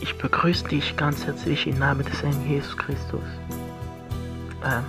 ich 0.00 0.16
begrüße 0.16 0.66
dich 0.68 0.96
ganz 0.96 1.24
herzlich 1.26 1.66
im 1.66 1.78
Namen 1.78 2.04
des 2.04 2.22
Herrn 2.22 2.48
Jesus 2.48 2.76
Christus. 2.76 3.24
Ähm, 4.64 4.84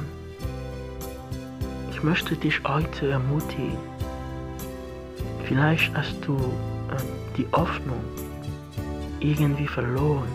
ich 1.92 2.02
möchte 2.02 2.36
dich 2.36 2.62
heute 2.64 3.12
ermutigen. 3.12 3.78
Vielleicht 5.46 5.94
hast 5.96 6.16
du 6.26 6.38
ähm, 6.38 7.08
die 7.38 7.48
Hoffnung 7.52 8.02
irgendwie 9.20 9.68
verloren. 9.68 10.30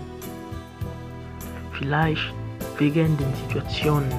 Vielleicht 1.72 2.34
wegen 2.78 3.16
den 3.16 3.34
Situationen, 3.46 4.12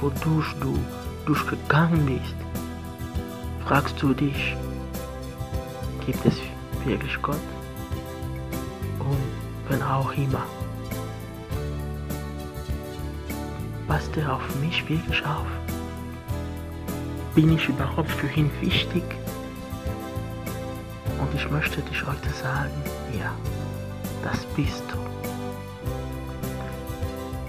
wodurch 0.00 0.52
du 0.60 0.78
durchgegangen 1.26 2.06
bist, 2.06 2.34
fragst 3.66 4.00
du 4.02 4.14
dich, 4.14 4.56
gibt 6.06 6.24
es 6.24 6.34
wirklich 6.84 7.20
Gott? 7.20 7.36
Wenn 9.72 9.82
auch 9.84 10.12
immer, 10.12 10.44
passt 13.88 14.14
er 14.18 14.34
auf 14.34 14.54
mich 14.56 14.86
wirklich 14.86 15.24
auf? 15.24 15.46
Bin 17.34 17.54
ich 17.54 17.66
überhaupt 17.66 18.10
für 18.10 18.26
ihn 18.38 18.50
wichtig? 18.60 19.02
Und 21.18 21.34
ich 21.34 21.50
möchte 21.50 21.80
dich 21.80 22.06
heute 22.06 22.28
sagen, 22.28 22.70
ja, 23.18 23.32
das 24.22 24.44
bist 24.54 24.84
du. 24.92 24.98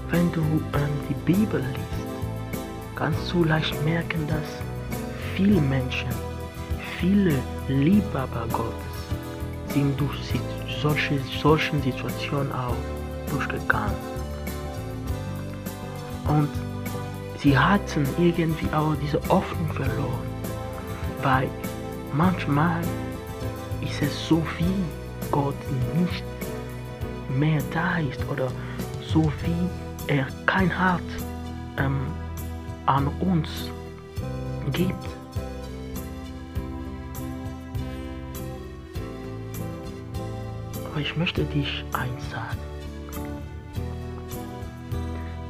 Wenn 0.10 0.32
du 0.32 0.40
ähm, 0.76 0.94
die 1.10 1.34
Bibel 1.34 1.60
liest, 1.60 2.08
kannst 2.96 3.34
du 3.34 3.44
leicht 3.44 3.76
merken, 3.84 4.26
dass 4.30 4.62
viele 5.35 5.60
Menschen, 5.60 6.08
viele 7.02 7.38
Liebhaber 7.68 8.48
Gottes 8.54 9.74
sind 9.74 9.99
durch 9.99 10.24
solche, 10.84 11.18
solchen 11.42 11.82
Situationen 11.82 12.52
auch 12.52 12.76
durchgegangen. 13.30 13.96
Und 16.27 16.49
sie 17.40 17.57
hatten 17.57 18.05
irgendwie 18.20 18.68
auch 18.74 18.94
diese 19.02 19.20
Hoffnung 19.30 19.68
verloren, 19.74 20.27
weil 21.22 21.49
manchmal 22.13 22.82
ist 23.82 24.02
es 24.02 24.27
so 24.27 24.44
wie 24.57 25.32
Gott 25.32 25.55
nicht 25.98 26.24
mehr 27.29 27.62
da 27.74 27.98
ist 27.98 28.24
oder 28.29 28.52
so 29.02 29.32
wie 29.44 30.13
er 30.13 30.27
kein 30.46 30.70
Hart 30.77 31.02
ähm, 31.77 32.02
an 32.85 33.07
uns 33.20 33.70
gibt. 34.74 35.23
Aber 40.94 41.02
ich 41.02 41.18
möchte 41.18 41.44
dich 41.46 41.84
eins 41.94 42.30
sagen. 42.30 42.60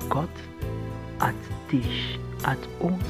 Gott 0.07 0.29
hat 1.19 1.35
dich, 1.69 2.17
hat 2.43 2.59
uns, 2.79 3.03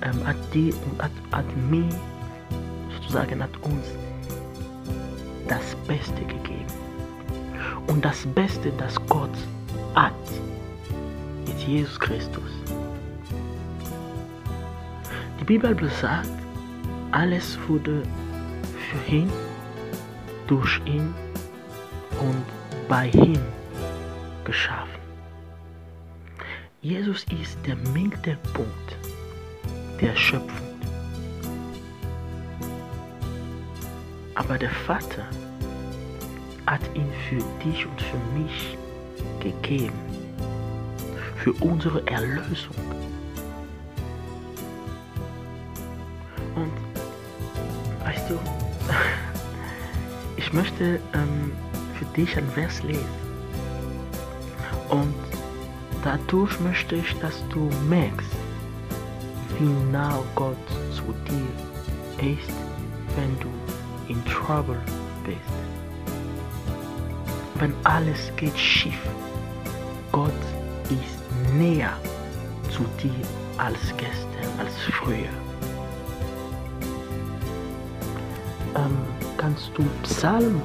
ähm, 0.00 0.26
hat, 0.26 0.36
die, 0.54 0.72
hat, 0.98 1.10
hat 1.32 1.44
mir, 1.70 1.90
sozusagen 2.94 3.42
hat 3.42 3.50
uns 3.60 3.84
das 5.46 5.74
Beste 5.86 6.22
gegeben. 6.22 6.72
Und 7.86 8.02
das 8.02 8.24
Beste, 8.28 8.72
das 8.78 8.94
Gott 9.06 9.36
hat, 9.94 10.14
ist 11.48 11.66
Jesus 11.66 12.00
Christus. 12.00 12.50
Die 15.38 15.44
Bibel 15.44 15.74
besagt, 15.74 16.30
alles 17.12 17.58
wurde 17.68 18.02
für 18.88 19.14
ihn, 19.14 19.30
durch 20.46 20.80
ihn 20.86 21.12
bei 22.88 23.08
ihm 23.08 23.40
geschaffen. 24.44 25.00
Jesus 26.82 27.24
ist 27.40 27.58
der 27.66 27.76
Mittelpunkt 27.92 28.96
der 30.00 30.14
Schöpfung. 30.14 30.66
Aber 34.34 34.58
der 34.58 34.70
Vater 34.70 35.24
hat 36.66 36.82
ihn 36.94 37.10
für 37.28 37.42
dich 37.64 37.86
und 37.86 38.00
für 38.00 38.38
mich 38.38 38.76
gegeben, 39.40 39.98
für 41.36 41.52
unsere 41.54 42.06
Erlösung. 42.06 42.76
Und 46.54 46.72
weißt 48.04 48.30
du, 48.30 48.38
ich 50.36 50.52
möchte 50.52 51.00
ähm, 51.14 51.52
für 51.98 52.04
dich 52.06 52.36
ein 52.36 52.48
Vers 52.50 52.82
lesen. 52.82 53.26
Und 54.88 55.14
dadurch 56.02 56.58
möchte 56.60 56.96
ich, 56.96 57.14
dass 57.20 57.42
du 57.48 57.70
merkst, 57.88 58.30
wie 59.58 59.90
nah 59.92 60.18
Gott 60.34 60.56
zu 60.92 61.02
dir 61.28 62.32
ist, 62.32 62.52
wenn 63.16 63.38
du 63.40 63.48
in 64.08 64.24
Trouble 64.24 64.80
bist. 65.24 65.38
Wenn 67.58 67.72
alles 67.84 68.30
geht 68.36 68.58
schief, 68.58 69.00
Gott 70.12 70.30
ist 70.84 71.54
näher 71.54 71.92
zu 72.70 72.84
dir 73.02 73.26
als 73.56 73.78
gestern, 73.96 74.58
als 74.58 74.74
früher. 74.92 75.28
Ähm, 78.74 78.98
kannst 79.38 79.70
du 79.74 79.84
Psalm 80.02 80.60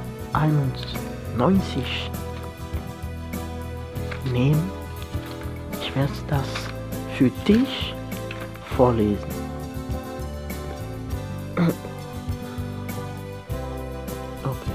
91 1.37 2.11
nehmen? 4.31 4.71
Ich 5.81 5.95
werde 5.95 6.11
das 6.27 6.47
für 7.17 7.29
dich 7.47 7.93
vorlesen. 8.75 9.17
Okay. 14.43 14.71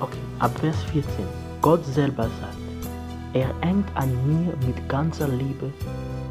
Okay, 0.00 0.18
ab 0.40 0.50
Vers 0.60 0.82
14. 0.92 1.04
Gott 1.60 1.84
selber 1.86 2.24
sagt, 2.24 2.56
er 3.32 3.54
hängt 3.60 3.86
an 3.94 4.10
mir 4.26 4.52
mit 4.66 4.88
ganzer 4.88 5.28
Liebe, 5.28 5.72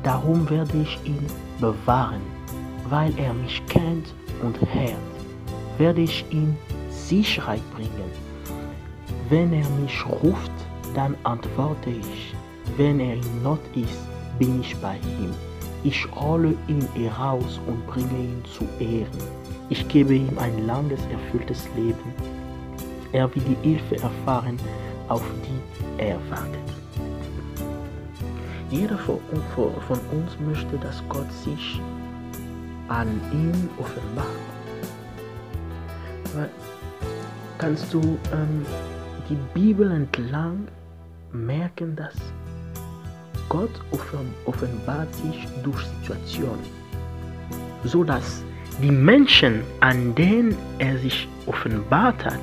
darum 0.04 0.50
werde 0.50 0.82
ich 0.82 1.00
ihn 1.06 1.26
bewahren, 1.60 2.22
weil 2.90 3.14
er 3.18 3.34
mich 3.34 3.62
kennt 3.68 4.14
und 4.42 4.60
hört, 4.74 4.96
werde 5.78 6.02
ich 6.02 6.26
ihn 6.32 6.58
Sicherheit 6.90 7.62
bringen. 7.76 8.12
Wenn 9.30 9.54
er 9.54 9.70
mich 9.82 10.06
ruft, 10.06 10.52
dann 10.94 11.16
antworte 11.24 11.90
ich. 11.90 12.34
Wenn 12.78 13.00
er 13.00 13.14
in 13.14 13.44
Not 13.44 13.60
ist, 13.76 14.08
bin 14.40 14.62
ich 14.62 14.76
bei 14.78 14.96
ihm. 15.20 15.34
Ich 15.84 16.06
hole 16.14 16.54
ihn 16.68 16.88
heraus 16.94 17.60
und 17.68 17.86
bringe 17.88 18.10
ihn 18.10 18.44
zu 18.46 18.66
Ehren. 18.84 19.08
Ich 19.70 19.88
gebe 19.88 20.14
ihm 20.16 20.38
ein 20.38 20.68
langes, 20.68 21.00
erfülltes 21.12 21.68
Leben. 21.76 22.14
Er 23.14 23.34
will 23.34 23.44
die 23.44 23.70
Hilfe 23.70 23.96
erfahren, 23.96 24.58
auf 25.08 25.24
die 25.46 26.04
er 26.04 26.20
wartet. 26.30 26.81
Jeder 28.72 28.98
von 28.98 29.20
uns 30.12 30.38
möchte, 30.48 30.78
dass 30.78 31.04
Gott 31.10 31.32
sich 31.44 31.82
an 32.88 33.08
ihn 33.34 33.70
offenbart. 33.78 34.26
Aber 36.34 36.48
kannst 37.58 37.94
du 37.94 38.00
ähm, 38.32 38.66
die 39.30 39.38
Bibel 39.54 39.92
entlang 39.92 40.68
merken, 41.34 41.96
dass 41.98 42.16
Gott 43.50 43.70
offenbart 44.46 45.14
sich 45.16 45.46
durch 45.64 45.86
Situationen, 45.86 46.64
so 47.84 48.06
dass 48.06 48.42
die 48.82 48.92
Menschen, 48.92 49.62
an 49.82 50.16
denen 50.16 50.56
er 50.80 50.98
sich 50.98 51.28
offenbart 51.46 52.24
hat, 52.24 52.40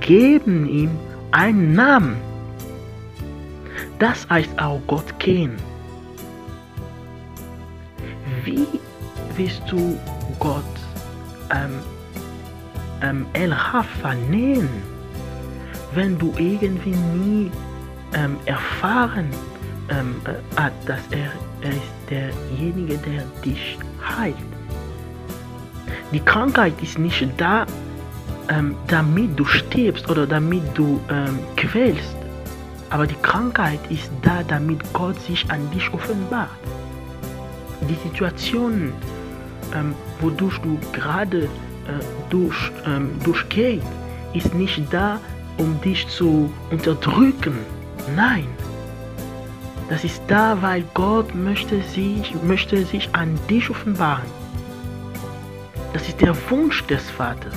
geben 0.00 0.68
ihm 0.68 0.90
einen 1.32 1.74
Namen. 1.74 2.16
Das 4.02 4.28
heißt 4.28 4.50
auch 4.60 4.80
Gott 4.88 5.16
kennen. 5.20 5.56
Wie 8.44 8.66
willst 9.36 9.62
du 9.70 9.96
Gott 10.40 10.64
ähm, 11.52 11.78
ähm, 13.00 13.26
Rafa 13.52 14.14
nennen, 14.28 14.82
wenn 15.94 16.18
du 16.18 16.34
irgendwie 16.36 16.96
nie 17.14 17.48
ähm, 18.14 18.38
erfahren 18.46 19.28
ähm, 19.88 20.16
äh, 20.24 20.60
hat, 20.60 20.72
dass 20.84 21.02
er, 21.12 21.30
er 21.60 21.70
ist 21.70 21.94
derjenige, 22.10 22.98
der 22.98 23.22
dich 23.44 23.78
heilt. 24.04 24.34
Die 26.12 26.18
Krankheit 26.18 26.74
ist 26.82 26.98
nicht 26.98 27.28
da, 27.36 27.66
ähm, 28.48 28.74
damit 28.88 29.38
du 29.38 29.44
stirbst 29.44 30.10
oder 30.10 30.26
damit 30.26 30.64
du 30.74 31.00
ähm, 31.08 31.38
quälst. 31.56 32.21
Aber 32.92 33.06
die 33.06 33.16
Krankheit 33.22 33.80
ist 33.88 34.10
da, 34.20 34.42
damit 34.46 34.80
Gott 34.92 35.18
sich 35.22 35.50
an 35.50 35.70
dich 35.70 35.92
offenbart. 35.94 36.50
die 37.88 37.96
Situationen, 38.08 38.92
ähm, 39.74 39.94
wodurch 40.20 40.58
du 40.58 40.78
gerade 40.92 41.44
äh, 41.44 41.48
durch, 42.30 42.70
ähm, 42.86 43.18
durchgehst, 43.24 43.86
ist 44.34 44.54
nicht 44.54 44.80
da, 44.92 45.18
um 45.58 45.80
dich 45.80 46.06
zu 46.08 46.52
unterdrücken. 46.70 47.58
Nein. 48.14 48.46
Das 49.88 50.04
ist 50.04 50.22
da, 50.28 50.60
weil 50.60 50.84
Gott 50.94 51.34
möchte 51.34 51.82
sich, 51.82 52.34
möchte 52.44 52.84
sich 52.84 53.08
an 53.14 53.38
dich 53.48 53.68
offenbaren. 53.70 54.30
Das 55.92 56.06
ist 56.08 56.20
der 56.20 56.36
Wunsch 56.50 56.84
des 56.86 57.10
Vaters. 57.10 57.54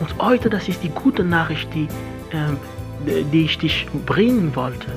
Und 0.00 0.14
heute, 0.18 0.50
das 0.50 0.68
ist 0.68 0.82
die 0.82 0.90
gute 0.90 1.24
Nachricht, 1.24 1.72
die, 1.72 1.88
ähm, 2.32 2.58
die 3.06 3.44
ich 3.44 3.58
dich 3.58 3.86
bringen 4.06 4.54
wollte. 4.54 4.88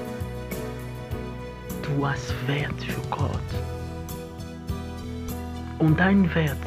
Du 1.81 2.07
hast 2.07 2.33
Wert 2.47 2.83
für 2.83 3.01
Gott. 3.09 3.29
Und 5.79 5.99
dein 5.99 6.33
Wert 6.33 6.57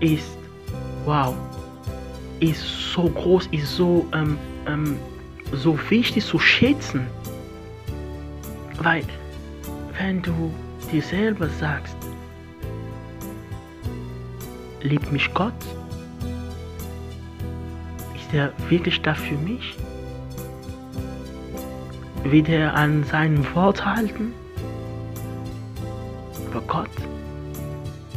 ist, 0.00 0.38
wow, 1.04 1.34
ist 2.40 2.62
so 2.92 3.08
groß, 3.08 3.48
ist 3.50 3.76
so, 3.76 4.06
ähm, 4.12 4.38
ähm, 4.66 4.96
so 5.52 5.78
wichtig 5.90 6.24
zu 6.24 6.38
schätzen. 6.38 7.06
Weil, 8.82 9.04
wenn 9.98 10.22
du 10.22 10.52
dir 10.90 11.02
selber 11.02 11.48
sagst, 11.48 11.96
liebt 14.82 15.10
mich 15.12 15.32
Gott, 15.32 15.52
ist 18.14 18.32
er 18.32 18.52
wirklich 18.68 19.00
da 19.02 19.14
für 19.14 19.36
mich? 19.36 19.76
Wird 22.24 22.48
er 22.48 22.74
an 22.74 23.04
seinem 23.04 23.44
Wort 23.54 23.84
halten? 23.84 24.32
Aber 26.50 26.62
Gott 26.62 26.88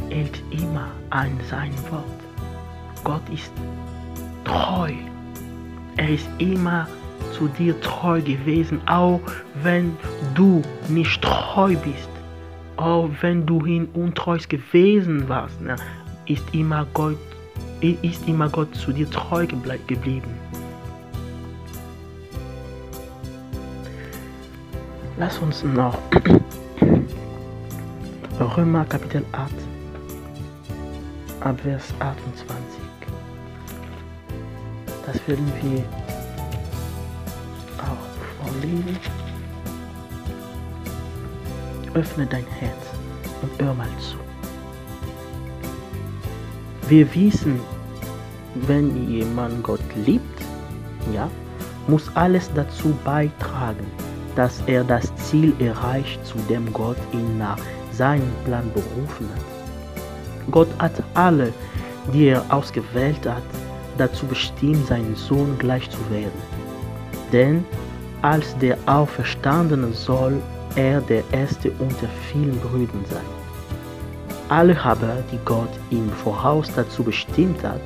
hält 0.08 0.42
immer 0.50 0.88
an 1.10 1.30
sein 1.48 1.72
Wort. 1.90 2.04
Gott 3.04 3.22
ist 3.32 3.52
treu. 4.44 4.92
Er 5.98 6.08
ist 6.08 6.28
immer 6.38 6.88
zu 7.32 7.48
dir 7.48 7.78
treu 7.80 8.20
gewesen, 8.22 8.80
auch 8.86 9.20
wenn 9.62 9.96
du 10.34 10.62
nicht 10.88 11.20
treu 11.20 11.76
bist. 11.76 12.08
Auch 12.76 13.10
wenn 13.20 13.44
du 13.44 13.64
ihn 13.66 13.86
untreu 13.92 14.38
gewesen 14.48 15.28
warst, 15.28 15.58
ist, 16.26 16.44
immer 16.54 16.86
Gott, 16.94 17.18
ist 17.80 18.26
immer 18.28 18.48
Gott 18.48 18.74
zu 18.74 18.92
dir 18.92 19.10
treu 19.10 19.46
geblieben. 19.46 20.47
Lass 25.18 25.38
uns 25.38 25.64
noch 25.64 25.98
Römer 28.56 28.84
Kapitel 28.84 29.24
8 29.32 29.50
ab 31.40 31.58
Vers 31.60 31.92
28. 31.98 32.80
Das 35.04 35.16
werden 35.26 35.52
wir 35.60 35.82
auch 37.78 38.44
vorlesen. 38.44 38.96
Öffne 41.94 42.24
dein 42.24 42.46
Herz 42.60 42.86
und 43.42 43.50
hör 43.60 43.74
mal 43.74 43.88
zu. 43.98 44.18
Wir 46.88 47.12
wissen, 47.12 47.58
wenn 48.54 49.10
jemand 49.10 49.64
Gott 49.64 49.80
liebt, 49.96 50.42
ja, 51.12 51.28
muss 51.88 52.08
alles 52.14 52.48
dazu 52.54 52.96
beitragen, 53.04 53.88
dass 54.38 54.62
er 54.66 54.84
das 54.84 55.12
Ziel 55.16 55.52
erreicht, 55.58 56.24
zu 56.24 56.38
dem 56.48 56.72
Gott 56.72 56.96
ihn 57.12 57.38
nach 57.38 57.58
seinem 57.90 58.30
Plan 58.44 58.70
berufen 58.72 59.28
hat. 59.34 60.52
Gott 60.52 60.68
hat 60.78 60.92
alle, 61.14 61.52
die 62.12 62.28
er 62.28 62.44
ausgewählt 62.48 63.28
hat, 63.28 63.42
dazu 63.98 64.26
bestimmt, 64.26 64.86
seinem 64.86 65.16
Sohn 65.16 65.58
gleich 65.58 65.90
zu 65.90 65.98
werden. 66.08 66.40
Denn 67.32 67.64
als 68.22 68.56
der 68.58 68.78
Auferstandene 68.86 69.92
soll 69.92 70.40
er 70.76 71.00
der 71.00 71.24
Erste 71.32 71.72
unter 71.80 72.06
vielen 72.30 72.60
Brüdern 72.60 73.04
sein. 73.10 73.28
Alle 74.50 74.80
aber, 74.80 75.16
die 75.32 75.40
Gott 75.44 75.72
im 75.90 76.08
Voraus 76.10 76.70
dazu 76.76 77.02
bestimmt 77.02 77.64
hat, 77.64 77.80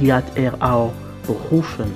die 0.00 0.10
hat 0.10 0.24
er 0.34 0.54
auch 0.62 0.92
berufen. 1.26 1.92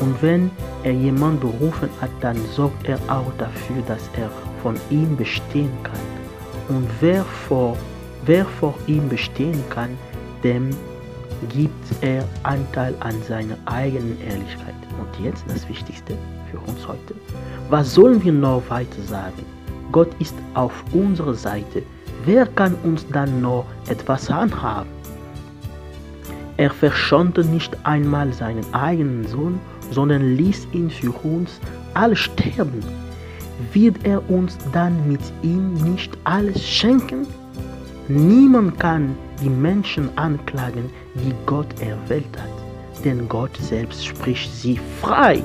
Und 0.00 0.20
wenn 0.22 0.50
er 0.82 0.92
jemand 0.92 1.40
berufen 1.40 1.88
hat, 2.00 2.10
dann 2.20 2.36
sorgt 2.54 2.88
er 2.88 2.98
auch 3.08 3.30
dafür, 3.38 3.82
dass 3.86 4.08
er 4.18 4.30
von 4.62 4.76
ihm 4.90 5.16
bestehen 5.16 5.72
kann. 5.82 6.76
Und 6.76 6.88
wer 7.00 7.24
vor 7.24 7.76
Wer 8.26 8.44
vor 8.44 8.74
ihm 8.86 9.08
bestehen 9.08 9.62
kann, 9.70 9.96
dem 10.44 10.70
gibt 11.48 11.72
er 12.02 12.22
Anteil 12.42 12.94
an 13.00 13.14
seiner 13.26 13.56
eigenen 13.64 14.20
Ehrlichkeit. 14.20 14.74
Und 14.98 15.24
jetzt 15.24 15.44
das 15.48 15.66
Wichtigste 15.68 16.16
für 16.50 16.58
uns 16.58 16.86
heute. 16.86 17.14
Was 17.70 17.94
sollen 17.94 18.22
wir 18.22 18.32
noch 18.32 18.62
weiter 18.68 19.02
sagen? 19.06 19.42
Gott 19.90 20.10
ist 20.18 20.34
auf 20.54 20.72
unserer 20.92 21.34
Seite. 21.34 21.82
Wer 22.26 22.46
kann 22.46 22.74
uns 22.84 23.06
dann 23.08 23.40
noch 23.40 23.64
etwas 23.88 24.30
anhaben? 24.30 24.90
Er 26.58 26.70
verschonte 26.70 27.42
nicht 27.42 27.74
einmal 27.84 28.34
seinen 28.34 28.74
eigenen 28.74 29.26
Sohn, 29.26 29.58
sondern 29.90 30.36
ließ 30.36 30.68
ihn 30.72 30.90
für 30.90 31.12
uns 31.24 31.60
alle 31.94 32.16
sterben. 32.16 32.82
Wird 33.72 33.96
er 34.04 34.28
uns 34.30 34.56
dann 34.72 35.06
mit 35.06 35.20
ihm 35.42 35.74
nicht 35.74 36.16
alles 36.24 36.66
schenken? 36.66 37.26
Niemand 38.08 38.78
kann 38.80 39.14
die 39.42 39.50
Menschen 39.50 40.08
anklagen, 40.16 40.90
die 41.14 41.34
Gott 41.46 41.68
erwählt 41.80 42.36
hat, 42.36 43.04
denn 43.04 43.28
Gott 43.28 43.56
selbst 43.58 44.06
spricht 44.06 44.52
sie 44.54 44.80
frei. 45.00 45.42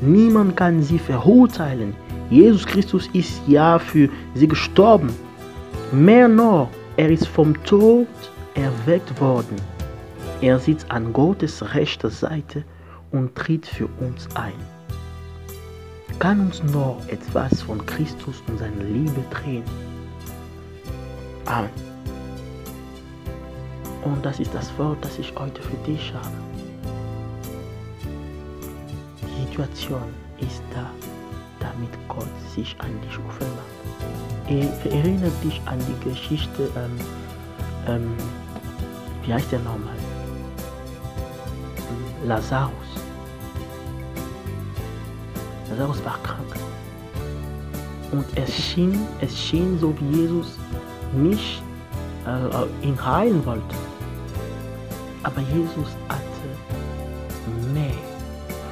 Niemand 0.00 0.56
kann 0.56 0.82
sie 0.82 0.98
verurteilen. 0.98 1.94
Jesus 2.30 2.66
Christus 2.66 3.08
ist 3.12 3.40
ja 3.46 3.78
für 3.78 4.08
sie 4.34 4.48
gestorben. 4.48 5.10
Mehr 5.92 6.28
noch, 6.28 6.68
er 6.96 7.10
ist 7.10 7.28
vom 7.28 7.54
Tod 7.64 8.08
erweckt 8.54 9.20
worden. 9.20 9.56
Er 10.40 10.58
sitzt 10.58 10.90
an 10.90 11.12
Gottes 11.12 11.74
rechter 11.74 12.10
Seite 12.10 12.64
und 13.10 13.34
tritt 13.34 13.66
für 13.66 13.88
uns 14.00 14.28
ein. 14.34 14.54
Kann 16.18 16.40
uns 16.40 16.62
noch 16.62 17.00
etwas 17.08 17.62
von 17.62 17.84
Christus 17.84 18.42
und 18.48 18.58
seiner 18.58 18.84
Liebe 18.84 19.22
drehen? 19.30 19.64
Amen. 21.44 21.70
Und 24.04 24.24
das 24.24 24.40
ist 24.40 24.54
das 24.54 24.76
Wort, 24.78 24.98
das 25.04 25.18
ich 25.18 25.34
heute 25.36 25.60
für 25.60 25.76
dich 25.78 26.12
habe. 26.14 26.30
Die 29.22 29.50
Situation 29.50 30.14
ist 30.38 30.62
da, 30.74 30.90
damit 31.60 31.90
Gott 32.08 32.28
sich 32.54 32.76
an 32.78 32.90
dich 33.02 33.18
offenbart. 33.18 33.76
Erinnere 34.84 35.30
dich 35.42 35.60
an 35.66 35.78
die 35.80 36.08
Geschichte, 36.08 36.70
ähm, 36.76 36.98
ähm, 37.88 38.14
wie 39.24 39.34
heißt 39.34 39.50
der 39.50 39.58
nochmal? 39.60 40.05
Lazarus. 42.26 42.72
Lazarus 45.70 46.04
war 46.04 46.18
krank. 46.22 46.54
Und 48.12 48.24
es 48.34 48.52
schien, 48.52 49.06
es 49.20 49.36
schien 49.36 49.78
so 49.78 49.94
wie 50.00 50.22
Jesus 50.22 50.58
nicht 51.12 51.62
äh, 52.26 52.86
ihn 52.86 52.98
heilen 53.04 53.44
wollte. 53.44 53.76
Aber 55.22 55.40
Jesus 55.40 55.88
hatte 56.08 56.48
mehr 57.72 57.92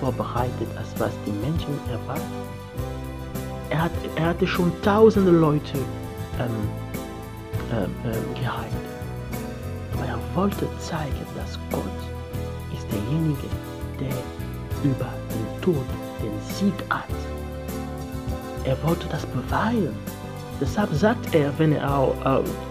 vorbereitet, 0.00 0.68
als 0.76 0.88
was 0.98 1.12
die 1.26 1.32
Menschen 1.32 1.78
erwarten. 1.90 2.22
Er, 3.70 3.82
hat, 3.82 3.92
er 4.16 4.26
hatte 4.26 4.46
schon 4.46 4.72
tausende 4.82 5.30
Leute 5.30 5.78
ähm, 6.38 6.50
äh, 7.72 7.84
äh, 7.84 8.40
geheilt. 8.40 8.72
Aber 9.94 10.06
er 10.06 10.18
wollte 10.34 10.68
zeigen, 10.78 11.26
dass 11.36 11.43
derjenige, 13.14 13.48
der 14.00 14.90
über 14.90 15.08
den 15.30 15.62
Tod 15.62 15.84
den 16.22 16.54
Sieg 16.54 16.74
hat. 16.90 17.04
Er 18.64 18.76
wollte 18.86 19.06
das 19.08 19.24
beweisen. 19.26 19.94
Deshalb 20.60 20.92
sagt 20.94 21.34
er, 21.34 21.52
wenn 21.58 21.72
er 21.72 21.98
auch, 21.98 22.14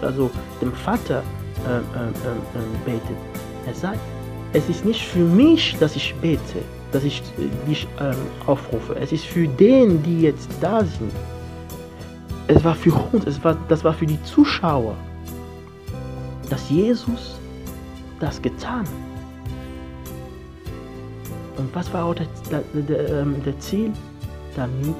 also 0.00 0.30
dem 0.60 0.72
Vater 0.72 1.22
äh, 1.66 1.78
äh, 1.78 2.08
äh, 2.08 2.84
betet, 2.84 3.16
er 3.66 3.74
sagt, 3.74 4.00
es 4.52 4.68
ist 4.68 4.84
nicht 4.84 5.04
für 5.04 5.20
mich, 5.20 5.76
dass 5.78 5.96
ich 5.96 6.14
bete, 6.16 6.62
dass 6.92 7.04
ich 7.04 7.22
dich 7.68 7.86
ähm, 8.00 8.14
aufrufe. 8.46 8.94
Es 8.96 9.12
ist 9.12 9.24
für 9.24 9.46
den, 9.46 10.02
die 10.02 10.22
jetzt 10.22 10.48
da 10.60 10.80
sind. 10.80 11.12
Es 12.46 12.62
war 12.62 12.74
für 12.74 12.92
uns, 13.12 13.26
es 13.26 13.42
war, 13.42 13.56
das 13.68 13.82
war 13.84 13.92
für 13.92 14.06
die 14.06 14.22
Zuschauer, 14.22 14.96
dass 16.50 16.70
Jesus 16.70 17.38
das 18.20 18.40
getan. 18.40 18.84
Und 21.64 21.74
was 21.74 21.90
war 21.94 22.04
auch 22.04 22.14
das, 22.14 22.28
der, 22.50 23.20
ähm, 23.22 23.36
Ziel? 23.58 23.90
Damit 24.54 24.94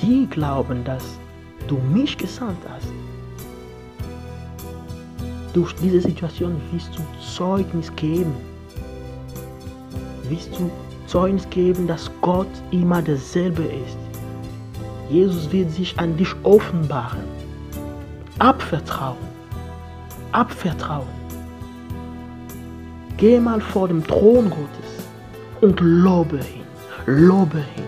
die 0.00 0.26
glauben, 0.30 0.84
dass 0.84 1.18
du 1.66 1.78
mich 1.92 2.16
gesandt 2.16 2.58
hast. 2.68 2.92
Durch 5.52 5.74
diese 5.82 6.00
Situation 6.00 6.60
wirst 6.70 6.96
du 6.96 7.02
Zeugnis 7.20 7.94
geben. 7.96 8.32
Wirst 10.28 10.56
du 10.56 10.70
Zeugnis 11.08 11.48
geben, 11.50 11.88
dass 11.88 12.08
Gott 12.20 12.46
immer 12.70 13.02
derselbe 13.02 13.64
ist. 13.64 13.98
Jesus 15.10 15.50
wird 15.50 15.72
sich 15.72 15.98
an 15.98 16.16
dich 16.16 16.32
offenbaren. 16.44 17.24
Abvertrauen. 18.38 19.18
Abvertrauen. 20.30 21.08
Geh 23.16 23.40
mal 23.40 23.60
vor 23.60 23.88
dem 23.88 24.06
Thron 24.06 24.48
Gottes 24.48 24.91
und 25.62 25.80
lobe 25.80 26.38
ihn. 26.38 26.66
Lobe 27.06 27.58
ihn. 27.76 27.84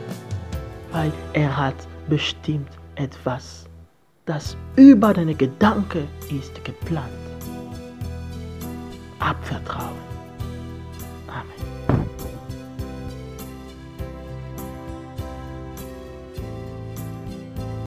Weil 0.92 1.12
er 1.34 1.54
hat 1.54 1.74
bestimmt 2.08 2.70
etwas, 2.94 3.66
das 4.26 4.56
über 4.76 5.12
deine 5.12 5.34
Gedanken 5.34 6.08
ist 6.30 6.64
geplant. 6.64 7.10
Abvertrauen. 9.18 10.03